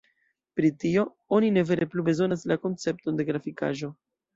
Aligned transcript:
Pri 0.59 0.71
tio 0.83 1.03
oni 1.39 1.53
ne 1.59 1.65
vere 1.73 1.91
plu 1.95 2.09
bezonas 2.11 2.49
la 2.55 2.61
koncepton 2.67 3.23
de 3.23 3.33
grafikaĵo. 3.33 3.97